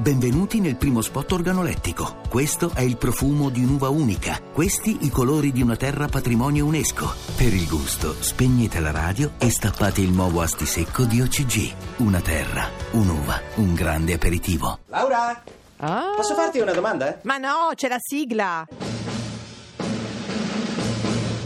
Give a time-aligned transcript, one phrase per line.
[0.00, 2.18] Benvenuti nel primo spot organolettico.
[2.28, 4.38] Questo è il profumo di un'uva unica.
[4.52, 7.12] Questi i colori di una terra patrimonio UNESCO.
[7.36, 11.72] Per il gusto, spegnete la radio e stappate il nuovo asti secco di OCG.
[11.96, 14.78] Una terra, un'uva, un grande aperitivo.
[14.86, 15.42] Laura,
[15.80, 16.12] Ah.
[16.16, 17.18] posso farti una domanda?
[17.22, 18.66] Ma no, c'è la sigla.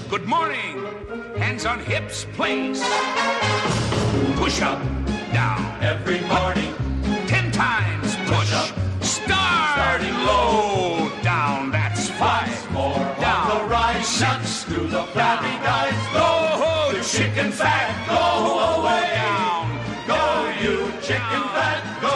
[0.09, 1.37] Good morning.
[1.39, 2.83] Hands on hips, please.
[4.37, 4.79] Push up,
[5.33, 5.65] down.
[5.81, 6.72] Every morning.
[15.63, 15.95] Guys.
[16.13, 17.91] Go, you chicken fat.
[18.09, 19.11] Go away.
[19.15, 19.79] Down.
[20.07, 21.81] Go, you chicken fat.
[22.01, 22.11] Go.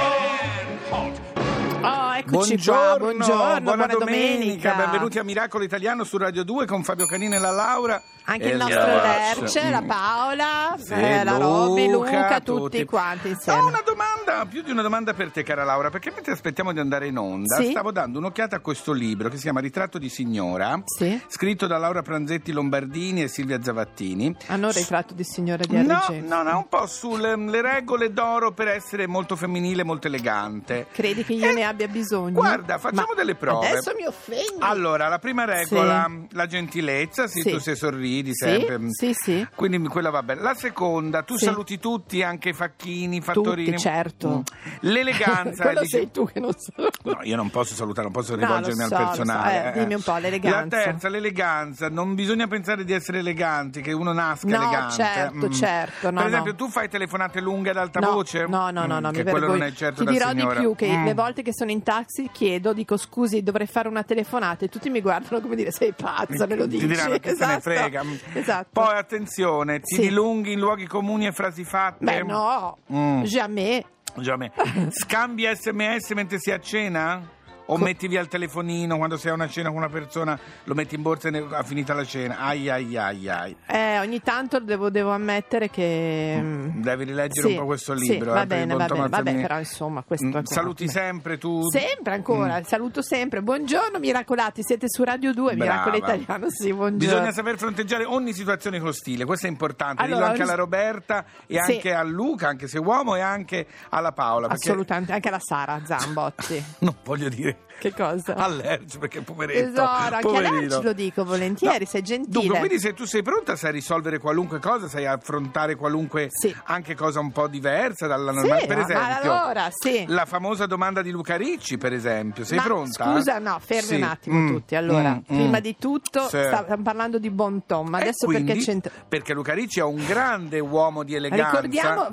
[1.82, 2.96] Oh, eccoci qua.
[2.98, 4.72] Buongiorno, buona, domenica.
[4.74, 8.02] benvenuti a Miracolo Italiano su Radio 2 con Fabio Canini e la Laura.
[8.24, 9.38] Anche il nostro Lerch.
[9.38, 9.82] Lerce, la.
[9.82, 12.60] Paola, Sì, eh, la Roby, Luca, tutti.
[12.60, 13.60] tutti quanti Ho insieme.
[13.60, 14.15] una domanda,
[14.48, 17.56] più di una domanda per te, cara Laura, perché mentre aspettiamo di andare in onda,
[17.56, 17.70] Sì.
[17.70, 21.20] stavo dando un'occhiata a questo libro che si chiama Ritratto di signora, Sì.
[21.28, 24.34] scritto da Laura Pranzetti Lombardini e Silvia Zavattini.
[24.48, 28.68] Hanno ritratto di signora di No, no, no, un po' sulle le regole d'oro per
[28.68, 30.86] essere molto femminile, molto elegante.
[30.92, 32.32] Credi che io Eh, ne abbia bisogno?
[32.32, 33.68] Guarda, facciamo Ma delle prove.
[33.68, 34.56] Adesso mi offendi.
[34.60, 37.50] Allora, la prima regola, la gentilezza, sì, Sì.
[37.50, 38.78] tu sei sorridi Sì, sempre.
[38.90, 39.46] sì, sì.
[39.54, 40.40] Quindi quella va bene.
[40.40, 41.44] La seconda, tu Sì.
[41.46, 43.70] saluti tutti, anche i facchini, i fattorini.
[43.72, 44.15] Tutti, certo.
[44.24, 44.40] Mm.
[44.80, 45.62] L'eleganza.
[45.64, 46.72] Quello dici- sei tu che non so.
[47.04, 49.06] No, io non posso salutare, non posso No, rivolgermi lo al so, lo so.
[49.08, 49.72] personale.
[49.74, 50.76] Eh, dimmi un po', l'eleganza.
[50.76, 51.88] La terza, l'eleganza.
[51.88, 54.94] Non bisogna pensare di essere eleganti, che uno nasca No, elegante.
[54.94, 55.50] certo, Mm.
[55.52, 56.56] certo, no, per esempio, no.
[56.56, 58.46] tu fai telefonate lunghe ad alta No, voce?
[58.46, 59.64] no, no, no, Mm, no, che mi quello non vergogno.
[59.64, 60.54] è certo Ti da dirò signora.
[60.54, 61.04] di più che Mm.
[61.04, 64.88] le volte che sono in taxi chiedo, dico scusi, dovrei fare una telefonata e tutti
[64.90, 66.86] mi guardano come dire sei pazza, me lo dici.
[66.86, 67.60] Ti diranno che se ne Esatto.
[67.60, 68.02] frega.
[68.32, 68.68] Esatto.
[68.72, 70.00] Poi attenzione, ti Sì.
[70.02, 72.04] dilunghi in luoghi comuni e frasi fatte.
[72.04, 73.22] Beh no, Mm.
[73.24, 73.82] jamais.
[74.18, 74.52] Già me.
[74.90, 77.34] Scambi sms mentre si a cena?
[77.68, 80.94] O metti via il telefonino quando sei a una cena con una persona, lo metti
[80.94, 82.38] in borsa e ne- ha finita la cena?
[82.38, 83.56] Ai ai ai ai.
[83.66, 86.38] Eh, ogni tanto devo, devo ammettere che...
[86.40, 88.32] mm, Devi rileggere sì, un po' questo sì, libro.
[88.32, 91.68] va eh, bene, va bene, vabbè, però insomma questo Mm, è Saluti sempre tu.
[91.70, 93.42] Sempre ancora, saluto sempre.
[93.42, 96.14] Buongiorno miracolati, siete su Radio 2, Miracolo Brava.
[96.14, 96.96] Italiano, sì, buongiorno.
[96.98, 100.02] Bisogna saper fronteggiare ogni situazione con stile, questo è importante.
[100.02, 101.72] Allora, Dillo anche alla Roberta e Sì.
[101.72, 104.48] anche a Luca, anche se uomo, e anche alla Paola.
[104.48, 106.64] Assolutamente, anche la Sara Zambotti.
[106.80, 108.34] non voglio dire che cosa?
[108.42, 109.66] all'ercio perché poveretto.
[109.68, 110.60] Tesoro, anche a poverino.
[110.60, 112.40] Lerch lo dico volentieri, sei gentile.
[112.40, 116.54] Dunque, quindi se tu sei pronta sai risolvere qualunque cosa, sai affrontare qualunque Sì.
[116.64, 118.66] anche cosa un po' diversa dalla Sì, normale.
[118.66, 120.04] per ma esempio, allora, sì.
[120.08, 122.44] la famosa domanda di Luca Ricci, per esempio.
[122.44, 123.12] Sei Ma pronta?
[123.12, 123.94] Scusa, no, fermi Sì.
[123.96, 124.74] un attimo Mm, tutti.
[124.74, 125.60] Allora, mm, prima mm.
[125.60, 126.38] di tutto Sì.
[126.44, 128.90] stiamo parlando di bon ton, ma E adesso quindi, perché c'entra...
[129.06, 131.60] Perché Luca Ricci è un grande uomo di eleganza.
[131.60, 132.08] Ricordiamo...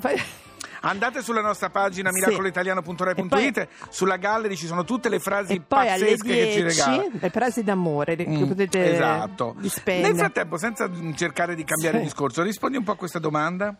[0.86, 2.18] Andate sulla nostra pagina Sì.
[2.20, 7.06] miracoloitaliano.rai.it, E sulla gallery ci sono tutte le frasi poi pazzesche che ci 10 regala.
[7.20, 9.54] le frasi d'amore che Mm, potete esatto.
[9.58, 10.08] dispendere.
[10.08, 12.04] Nel frattempo, senza cercare di cambiare Sì.
[12.04, 13.74] discorso, rispondi un po' a questa domanda.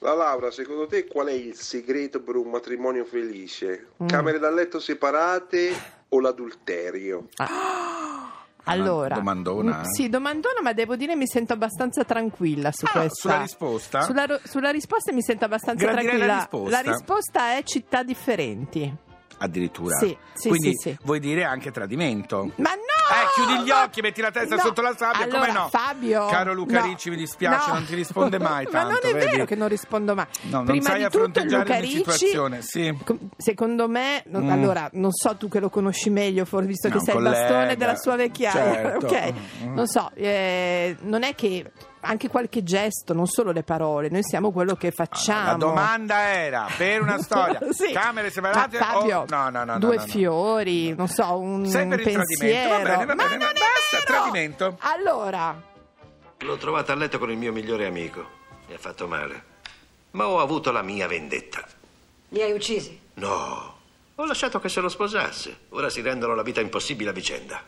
[0.00, 3.88] La Laura, secondo te qual è il segreto per un matrimonio felice?
[4.02, 4.06] Mm.
[4.08, 5.72] Camere da letto separate
[6.08, 7.28] o l'adulterio?
[8.68, 9.84] Allora, domandona, mm.
[9.84, 13.14] Sì, domandona, ma devo dire mi sento abbastanza tranquilla su Ah, questa.
[13.28, 14.00] sulla risposta?
[14.02, 16.80] Sulla, sulla risposta mi sento abbastanza Gradirei la tranquilla.
[16.80, 16.90] risposta.
[16.90, 18.94] risposta è città differenti.
[19.38, 19.96] Addirittura.
[19.98, 20.98] Sì, sì, Quindi sì, sì.
[21.02, 22.52] vuoi dire anche tradimento.
[22.56, 22.85] Ma no!
[23.08, 24.60] Eh, chiudi gli ma- occhi, metti la testa No.
[24.62, 25.68] sotto la sabbia, Allora, come no?
[25.68, 26.86] Fabio, Caro Luca no.
[26.86, 27.74] Ricci, mi dispiace, No.
[27.74, 29.30] non ti risponde mai Ma tanto, non è vedi?
[29.32, 30.26] vero che non rispondo mai.
[30.42, 32.98] No, non Prima sai di tutto, fronteggiare Luca ogni Ricci, situazione, sì.
[33.36, 34.50] secondo me, Mm.
[34.50, 38.16] allora, non so tu che lo conosci meglio, visto che sei il bastone della sua
[38.16, 39.06] vecchiaia, certo.
[39.06, 39.32] ok?
[39.64, 39.74] Mm.
[39.74, 41.70] Non so, eh, non è che
[42.06, 45.46] anche qualche gesto, non solo le parole, noi siamo quello che facciamo.
[45.50, 47.92] La domanda era per una storia, Sì.
[47.92, 50.06] camere separate Ma Fabio, o no, no, no, due no, no.
[50.08, 52.80] fiori, non so, un Sei per il pensiero.
[52.80, 54.04] tradimento, va bene, va Ma bene, non è basta, vero!
[54.04, 54.76] tradimento.
[54.80, 55.62] Allora,
[56.40, 58.24] L'ho trovata a letto con il mio migliore amico.
[58.68, 59.54] Mi ha fatto male.
[60.12, 61.62] Ma ho avuto la mia vendetta.
[62.28, 63.00] Li hai uccisi?
[63.14, 63.74] No.
[64.16, 65.60] Ho lasciato che se lo sposasse.
[65.70, 67.62] Ora si rendono la vita impossibile a vicenda.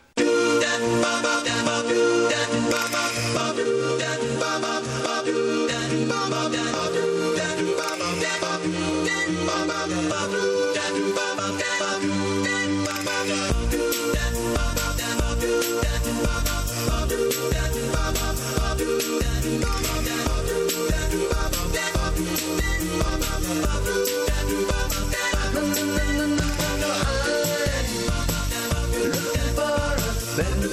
[30.38, 30.67] Then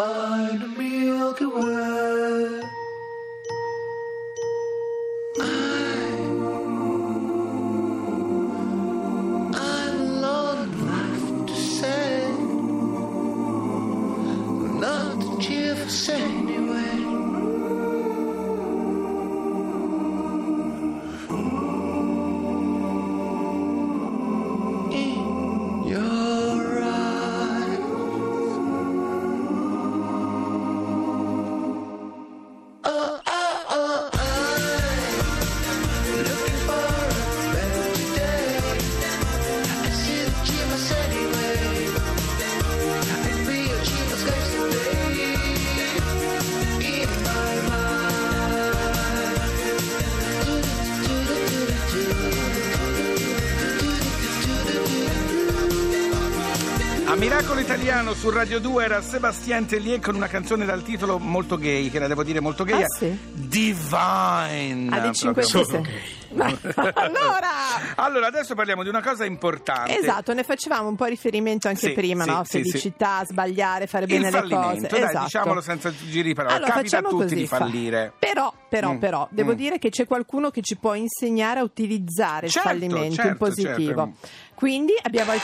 [0.00, 2.62] find a Milky Way.
[5.38, 5.42] I,
[11.46, 12.22] to say.
[14.84, 16.29] Not anyway.
[57.80, 61.98] Italiano su Radio 2 era Sebastian Tellier con una canzone dal titolo molto gay, che
[61.98, 62.82] la devo dire molto gay.
[62.82, 63.18] Ah, sì?
[63.32, 64.94] Divine.
[64.94, 65.82] Ah, di 5 proprio.
[66.94, 67.48] allora,
[67.96, 69.98] Allora, adesso parliamo di una cosa importante.
[69.98, 72.42] esatto, ne facevamo un po' riferimento anche Sì, prima, sì, no?
[72.44, 74.54] sì, Felicità, sbagliare, fare Il bene le cose.
[74.54, 75.24] fallimento, dai, esatto.
[75.24, 76.54] diciamolo senza giri di parole.
[76.56, 78.12] Allora, Capita a facciamo tutti così, di fa- fallire.
[78.18, 79.56] Però, però, Mm, però, devo mm.
[79.56, 83.36] dire che c'è qualcuno che ci può insegnare a utilizzare Certo, il fallimento in certo,
[83.46, 84.12] positivo.
[84.20, 84.28] certo.
[84.54, 85.32] Quindi abbiamo...
[85.32, 85.40] il-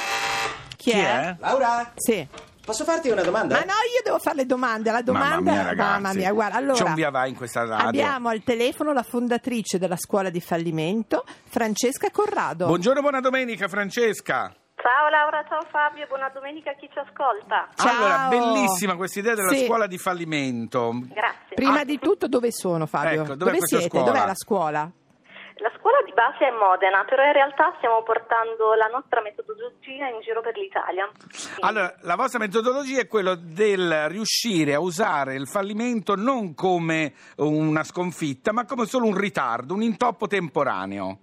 [0.87, 1.35] Chi, Chi è?
[1.41, 2.25] Laura, Sì.
[2.65, 3.56] posso farti una domanda?
[3.56, 4.93] Ma no, io devo fare le domande.
[4.93, 5.91] La domanda, Mamma mia, ragazzi.
[6.00, 6.56] mamma mia, guarda.
[6.59, 7.88] Allora, C'è un via vai in questa radio.
[7.88, 12.67] abbiamo al telefono la fondatrice della scuola di fallimento, Francesca Corrado.
[12.67, 14.55] Buongiorno, buona domenica, Francesca.
[14.77, 17.69] Ciao Laura, ciao Fabio, buona domenica a chi ci ascolta.
[17.75, 17.91] Ciao.
[17.97, 19.65] Allora, bellissima questa idea della Sì.
[19.65, 20.93] scuola di fallimento.
[21.09, 21.56] Grazie.
[21.56, 23.23] Prima Ah, di tutto, dove sono, Fabio?
[23.25, 23.88] Ecco, dove siete?
[23.88, 24.05] scuola?
[24.05, 24.88] Dov'è la scuola?
[25.87, 30.19] La scuola di base è Modena, però in realtà stiamo portando la nostra metodologia in
[30.21, 31.06] giro per l'Italia.
[31.06, 37.15] Quindi- Allora, la vostra metodologia è quella del riuscire a usare il fallimento non come
[37.37, 41.21] una sconfitta, ma come solo un ritardo, un intoppo temporaneo.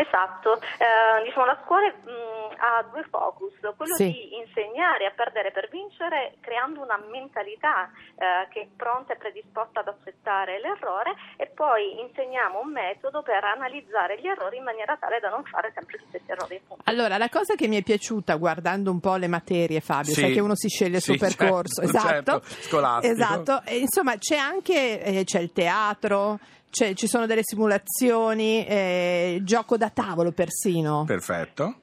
[0.00, 4.10] Esatto, Eh, diciamo la scuola mh, ha due focus, quello Sì.
[4.10, 9.80] di insegnare a perdere per vincere creando una mentalità eh, che è pronta e predisposta
[9.80, 15.20] ad accettare l'errore e poi insegniamo un metodo per analizzare gli errori in maniera tale
[15.20, 16.60] da non fare sempre gli stessi errori.
[16.84, 20.20] Allora, la cosa che mi è piaciuta guardando un po' le materie, Fabio, Sì.
[20.20, 22.40] sai che uno si sceglie il suo Sì, percorso, certo, esatto.
[22.40, 23.12] certo, scolastico.
[23.12, 26.38] Esatto, e, insomma, c'è anche eh, c'è il teatro,
[26.70, 31.04] c'è- ci sono delle simulazioni, eh, gioco da tavolo persino.
[31.04, 31.74] Perfetto.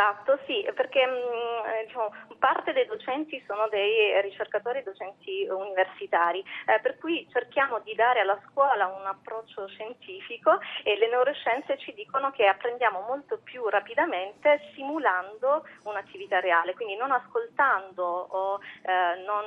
[0.00, 6.80] Esatto, sì, perché mh, eh, diciamo, parte dei docenti sono dei ricercatori docenti universitari, eh,
[6.80, 12.30] per cui cerchiamo di dare alla scuola un approccio scientifico e le neuroscienze ci dicono
[12.30, 19.44] che apprendiamo molto più rapidamente simulando un'attività reale, quindi non ascoltando o eh, non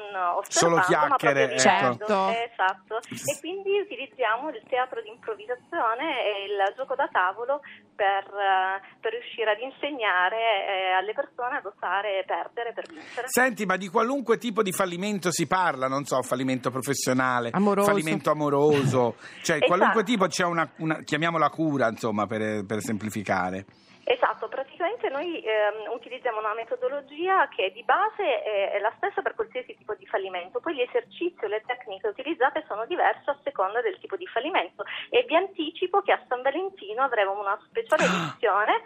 [0.49, 1.79] Solo osservando, ma chiacchiere, proprio ecco.
[1.79, 2.05] vivendo.
[2.05, 2.29] Certo.
[2.29, 2.97] Eh, esatto.
[3.09, 7.61] E quindi utilizziamo il teatro di improvvisazione e il gioco da tavolo
[7.95, 13.27] per, eh, per riuscire ad insegnare eh, alle persone ad osare perdere per vincere.
[13.27, 17.89] Senti, ma di qualunque tipo di fallimento si parla, non so, fallimento professionale, Amoroso.
[17.89, 19.67] fallimento amoroso, cioè Esatto.
[19.67, 23.65] qualunque tipo c'è una, una- chiamiamola cura, insomma, per, per semplificare.
[24.05, 29.33] Esatto, praticamente noi ehm, utilizziamo una metodologia che di base è, è la stessa per
[29.33, 33.79] qualsiasi tipo di fallimento, poi gli esercizi o le tecniche utilizzate sono diverse a seconda
[33.81, 38.81] del tipo di fallimento e vi anticipo che a San Valentino avremo una speciale edizione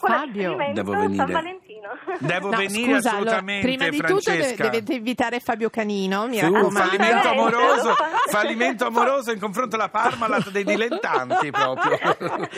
[0.00, 0.56] di Fabio.
[0.72, 1.16] Devo venire.
[1.16, 1.88] San Valentino.
[2.20, 4.62] Devo No, venire scusa, allora, assolutamente, prima di tutto Francesca.
[4.64, 6.70] dovete invitare Fabio Canino, mi Su, raccomando.
[6.78, 7.56] fallimento Assolutamente.
[7.56, 7.94] amoroso,
[8.28, 11.98] fallimento amoroso in confronto alla Parmalat dei dilettanti proprio.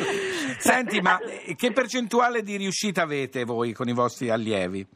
[0.58, 1.18] Senti, ma
[1.56, 4.86] che percentuale di riuscita avete voi con i vostri allievi?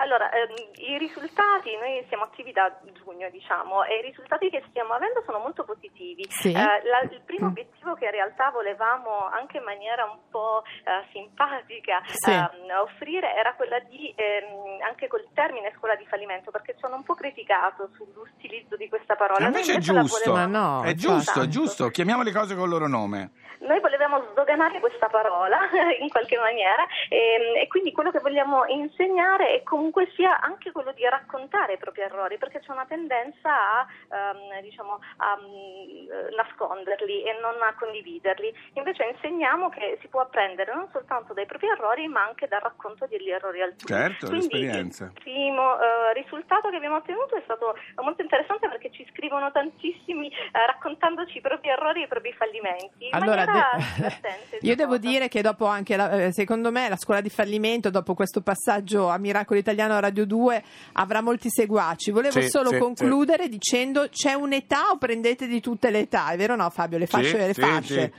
[0.00, 4.94] Allora, ehm, i risultati, noi siamo attivi da giugno, diciamo, e i risultati che stiamo
[4.94, 6.24] avendo sono molto positivi.
[6.30, 6.52] Sì.
[6.52, 6.54] Eh,
[6.88, 7.50] la- il primo Mm.
[7.50, 12.30] obiettivo che in realtà volevamo anche in maniera un po' eh, simpatica Sì.
[12.30, 12.48] ehm,
[12.82, 17.14] offrire era quella di, ehm, anche col termine scuola di fallimento, perché hanno un po'
[17.14, 19.44] criticato sull'utilizzo di questa parola.
[19.44, 22.54] Invece è invece la giusto, volevamo- Ma no, è giusto, è giusto, chiamiamo le cose
[22.54, 23.32] con il loro nome.
[23.60, 25.58] Noi volevamo sdoganare questa parola
[26.00, 30.92] in qualche maniera ehm, e, quindi quello che vogliamo insegnare è comunque sia anche quello
[30.92, 37.22] di raccontare i propri errori perché c'è una tendenza a, ehm, diciamo, a mm, nasconderli
[37.24, 38.52] e non a condividerli.
[38.74, 43.06] Invece insegniamo che si può apprendere non soltanto dai propri errori ma anche dal racconto
[43.06, 43.88] degli errori altrui.
[43.88, 45.04] Certo, Quindi l'esperienza.
[45.04, 50.28] il primo eh, risultato che abbiamo ottenuto è stato molto interessante perché ci scrivono tantissimi
[50.28, 53.08] eh, raccontandoci i propri errori e i propri fallimenti.
[53.10, 55.10] Allora, de- io devo giocosa.
[55.10, 59.08] dire che dopo anche, la- eh, secondo me, la scuola di fallimento, dopo questo passaggio
[59.08, 62.10] a Miracolo Italiano a Radio 2, avrà molti seguaci.
[62.10, 66.36] Volevo Sì, solo sì, concludere dicendo c'è un'età o prendete di tutte le età, è
[66.36, 66.98] vero o no Fabio?
[66.98, 68.12] Le fasce Sì, e le sì, fasce.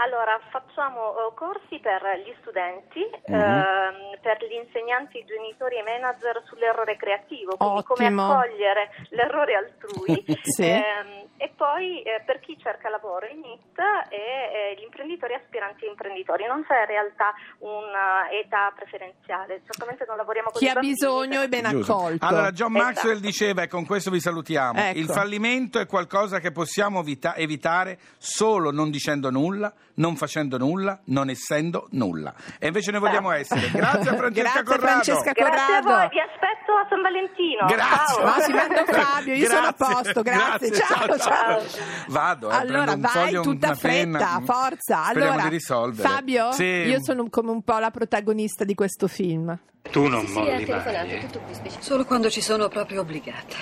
[0.00, 3.34] Allora, facciamo eh, corsi per gli studenti, Mhm.
[3.34, 8.30] ehm, per gli insegnanti, genitori e manager sull'errore creativo, quindi come Ottimo.
[8.30, 10.22] accogliere l'errore altrui.
[10.58, 10.64] Sì.
[10.70, 13.78] Ehm, e poi eh, per chi cerca lavoro in IT
[14.10, 16.46] e eh, gli imprenditori aspiranti e imprenditori.
[16.46, 21.40] Non c'è in realtà un'età preferenziale, certamente non lavoriamo con Chi i ha bambini, bisogno
[21.42, 21.92] è ben Giusto.
[21.96, 22.24] accolto.
[22.26, 23.26] Allora, John Maxwell Esatto.
[23.26, 24.98] diceva, e con questo vi salutiamo, Ecco.
[24.98, 30.98] il fallimento è qualcosa che possiamo vita- evitare solo non dicendo nulla, non facendo nulla,
[31.04, 32.34] non essendo nulla.
[32.58, 33.70] E invece noi vogliamo essere.
[33.70, 34.86] Grazie a Francesca Grazie, Corrado.
[34.86, 37.66] Francesca Grazie a voi, vi aspetto a San Valentino.
[37.66, 38.14] Grazie.
[38.14, 38.24] Ciao.
[38.24, 41.62] No, si manda Fabio, io sono a posto, grazie, ciao, ciao.
[42.08, 44.18] Vado, eh, Allora vai foglio, tutta una penna.
[44.18, 45.02] fretta, forza.
[45.04, 46.08] Speriamo allora, di risolvere.
[46.08, 46.64] Fabio, Sì.
[46.64, 49.56] io sono come un po' la protagonista di questo film.
[49.90, 51.18] Tu non Sì, molli ha mai, eh?
[51.20, 51.82] tutto qui specifico.
[51.82, 53.56] Solo quando ci sono proprio obbligata.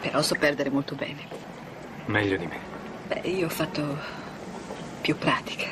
[0.00, 1.26] Però so perdere molto bene.
[2.06, 2.58] Meglio di me.
[3.08, 3.96] Beh, io ho fatto
[5.08, 5.68] più pratica.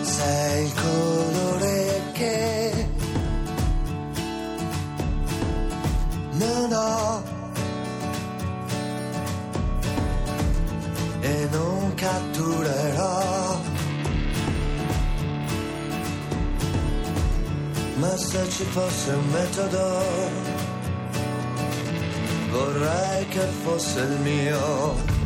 [0.00, 2.88] Sei il colore che
[6.32, 7.22] non ho
[11.20, 13.60] e non catturerò.
[17.98, 20.61] Ma se ci fosse un metodo,
[22.52, 25.21] vorrei che fosse il mio.